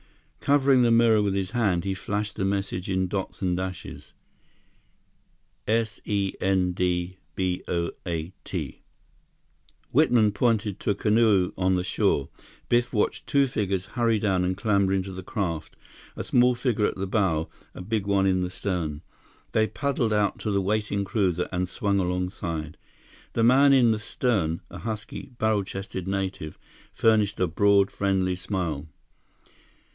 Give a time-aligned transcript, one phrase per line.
[0.39, 4.13] Covering the mirror with his hand, he flashed the message in dots and dashes:
[5.67, 8.81] S E N D B O A T.
[9.91, 12.29] Whitman pointed to a canoe on the shore.
[12.67, 15.77] Biff watched two figures hurry down and clamber into the craft,
[16.15, 19.03] a small figure at the bow, a big one in the stern.
[19.51, 22.75] They paddled out to the waiting cruiser and swung alongside.
[23.33, 26.57] The man in the stern, a husky, barrel chested native,
[26.91, 28.87] furnished a broad, friendly smile.